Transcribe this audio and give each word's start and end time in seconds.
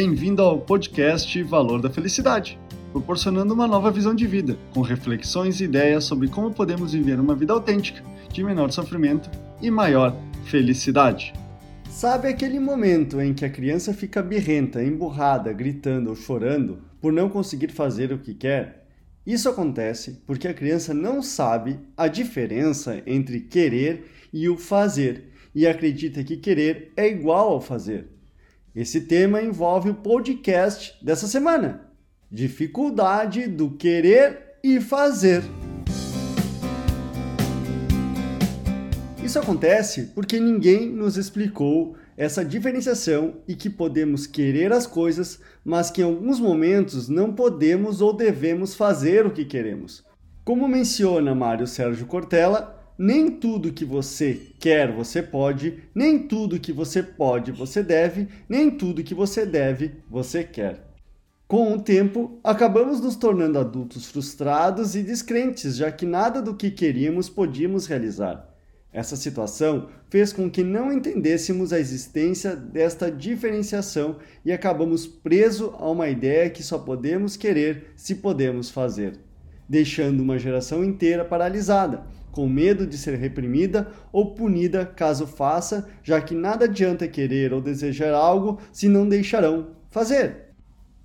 Bem-vindo 0.00 0.42
ao 0.42 0.60
podcast 0.60 1.42
Valor 1.42 1.82
da 1.82 1.90
Felicidade, 1.90 2.56
proporcionando 2.92 3.52
uma 3.52 3.66
nova 3.66 3.90
visão 3.90 4.14
de 4.14 4.28
vida, 4.28 4.56
com 4.72 4.80
reflexões 4.80 5.60
e 5.60 5.64
ideias 5.64 6.04
sobre 6.04 6.28
como 6.28 6.54
podemos 6.54 6.92
viver 6.92 7.18
uma 7.18 7.34
vida 7.34 7.52
autêntica, 7.52 8.00
de 8.32 8.44
menor 8.44 8.70
sofrimento 8.70 9.28
e 9.60 9.72
maior 9.72 10.16
felicidade. 10.44 11.32
Sabe 11.90 12.28
aquele 12.28 12.60
momento 12.60 13.20
em 13.20 13.34
que 13.34 13.44
a 13.44 13.50
criança 13.50 13.92
fica 13.92 14.22
birrenta, 14.22 14.84
emburrada, 14.84 15.52
gritando 15.52 16.10
ou 16.10 16.14
chorando 16.14 16.78
por 17.00 17.12
não 17.12 17.28
conseguir 17.28 17.72
fazer 17.72 18.12
o 18.12 18.18
que 18.18 18.34
quer? 18.34 18.86
Isso 19.26 19.48
acontece 19.48 20.22
porque 20.24 20.46
a 20.46 20.54
criança 20.54 20.94
não 20.94 21.20
sabe 21.20 21.76
a 21.96 22.06
diferença 22.06 23.02
entre 23.04 23.40
querer 23.40 24.08
e 24.32 24.48
o 24.48 24.56
fazer 24.56 25.32
e 25.52 25.66
acredita 25.66 26.22
que 26.22 26.36
querer 26.36 26.92
é 26.96 27.08
igual 27.08 27.50
ao 27.50 27.60
fazer. 27.60 28.17
Esse 28.78 29.00
tema 29.00 29.42
envolve 29.42 29.90
o 29.90 29.94
podcast 29.94 30.96
dessa 31.04 31.26
semana: 31.26 31.90
dificuldade 32.30 33.48
do 33.48 33.72
querer 33.72 34.56
e 34.62 34.80
fazer. 34.80 35.42
Isso 39.20 39.36
acontece 39.36 40.12
porque 40.14 40.38
ninguém 40.38 40.88
nos 40.88 41.16
explicou 41.16 41.96
essa 42.16 42.44
diferenciação 42.44 43.38
e 43.48 43.56
que 43.56 43.68
podemos 43.68 44.28
querer 44.28 44.72
as 44.72 44.86
coisas, 44.86 45.40
mas 45.64 45.90
que 45.90 46.00
em 46.00 46.04
alguns 46.04 46.38
momentos 46.38 47.08
não 47.08 47.32
podemos 47.32 48.00
ou 48.00 48.12
devemos 48.12 48.76
fazer 48.76 49.26
o 49.26 49.32
que 49.32 49.44
queremos. 49.44 50.04
Como 50.44 50.68
menciona 50.68 51.34
Mário 51.34 51.66
Sérgio 51.66 52.06
Cortella, 52.06 52.77
nem 52.98 53.30
tudo 53.30 53.72
que 53.72 53.84
você 53.84 54.40
quer 54.58 54.90
você 54.90 55.22
pode, 55.22 55.84
nem 55.94 56.26
tudo 56.26 56.58
que 56.58 56.72
você 56.72 57.00
pode 57.00 57.52
você 57.52 57.80
deve, 57.80 58.26
nem 58.48 58.70
tudo 58.70 59.04
que 59.04 59.14
você 59.14 59.46
deve 59.46 60.02
você 60.10 60.42
quer. 60.42 60.88
Com 61.46 61.72
o 61.72 61.80
tempo, 61.80 62.40
acabamos 62.42 63.00
nos 63.00 63.16
tornando 63.16 63.58
adultos 63.58 64.06
frustrados 64.06 64.96
e 64.96 65.02
descrentes, 65.02 65.76
já 65.76 65.90
que 65.90 66.04
nada 66.04 66.42
do 66.42 66.54
que 66.54 66.70
queríamos 66.70 67.30
podíamos 67.30 67.86
realizar. 67.86 68.46
Essa 68.92 69.16
situação 69.16 69.88
fez 70.10 70.32
com 70.32 70.50
que 70.50 70.64
não 70.64 70.92
entendêssemos 70.92 71.72
a 71.72 71.78
existência 71.78 72.56
desta 72.56 73.10
diferenciação 73.10 74.16
e 74.44 74.50
acabamos 74.50 75.06
presos 75.06 75.70
a 75.78 75.88
uma 75.88 76.08
ideia 76.08 76.50
que 76.50 76.62
só 76.62 76.78
podemos 76.78 77.36
querer 77.36 77.92
se 77.94 78.16
podemos 78.16 78.70
fazer, 78.70 79.18
deixando 79.68 80.20
uma 80.20 80.38
geração 80.38 80.84
inteira 80.84 81.24
paralisada, 81.24 82.04
com 82.32 82.48
medo 82.48 82.86
de 82.86 82.96
ser 82.96 83.18
reprimida 83.18 83.88
ou 84.12 84.34
punida 84.34 84.84
caso 84.84 85.26
faça, 85.26 85.88
já 86.02 86.20
que 86.20 86.34
nada 86.34 86.64
adianta 86.64 87.08
querer 87.08 87.52
ou 87.52 87.60
desejar 87.60 88.14
algo 88.14 88.58
se 88.72 88.88
não 88.88 89.08
deixarão 89.08 89.68
fazer. 89.90 90.48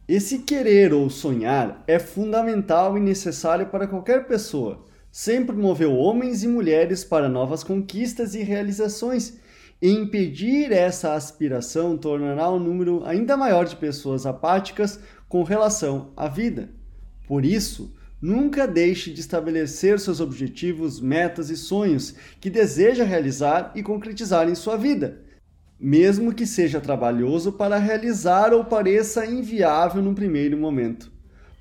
Esse 0.07 0.39
querer 0.39 0.93
ou 0.93 1.09
sonhar 1.09 1.83
é 1.88 1.97
fundamental 1.97 2.97
e 2.97 3.02
necessário 3.02 3.67
para 3.67 3.88
qualquer 3.88 4.27
pessoa 4.27 4.83
sempre 5.13 5.55
moveu 5.55 5.95
homens 5.95 6.43
e 6.43 6.47
mulheres 6.47 7.03
para 7.03 7.30
novas 7.30 7.63
conquistas 7.63 8.33
e 8.33 8.41
realizações, 8.41 9.37
e 9.80 9.91
impedir 9.91 10.71
essa 10.71 11.13
aspiração 11.13 11.95
tornará 11.95 12.49
um 12.49 12.58
número 12.58 13.03
ainda 13.05 13.37
maior 13.37 13.65
de 13.65 13.75
pessoas 13.75 14.25
apáticas 14.25 14.99
com 15.30 15.43
relação 15.43 16.09
à 16.17 16.27
vida. 16.27 16.69
Por 17.27 17.45
isso, 17.45 17.93
nunca 18.23 18.66
deixe 18.66 19.11
de 19.11 19.19
estabelecer 19.19 19.99
seus 19.99 20.19
objetivos, 20.19 20.99
metas 20.99 21.49
e 21.49 21.57
sonhos 21.57 22.16
que 22.39 22.49
deseja 22.49 23.03
realizar 23.03 23.71
e 23.75 23.83
concretizar 23.83 24.49
em 24.49 24.55
sua 24.55 24.77
vida, 24.77 25.21
mesmo 25.80 26.33
que 26.33 26.47
seja 26.47 26.80
trabalhoso 26.81 27.52
para 27.52 27.77
realizar 27.77 28.53
ou 28.53 28.63
pareça 28.63 29.25
inviável 29.25 30.02
no 30.02 30.15
primeiro 30.15 30.57
momento 30.57 31.13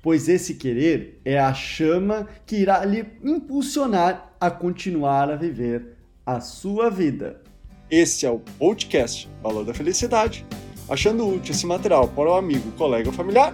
pois 0.03 0.27
esse 0.27 0.55
querer 0.55 1.21
é 1.23 1.39
a 1.39 1.53
chama 1.53 2.27
que 2.45 2.57
irá 2.57 2.83
lhe 2.83 3.05
impulsionar 3.23 4.35
a 4.39 4.51
continuar 4.51 5.31
a 5.31 5.37
viver 5.37 5.95
a 6.25 6.41
sua 6.41 6.89
vida. 6.89 7.41
Esse 7.89 8.25
é 8.25 8.29
o 8.29 8.39
podcast 8.39 9.29
Valor 9.41 9.63
da 9.63 9.73
Felicidade. 9.73 10.45
Achando 10.89 11.25
útil 11.25 11.55
esse 11.55 11.65
material 11.65 12.09
para 12.09 12.29
o 12.29 12.33
amigo, 12.33 12.69
colega 12.73 13.07
ou 13.07 13.15
familiar, 13.15 13.53